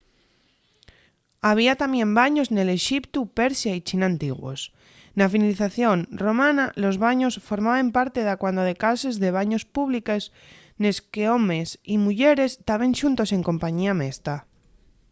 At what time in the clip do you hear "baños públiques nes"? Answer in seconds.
9.37-10.97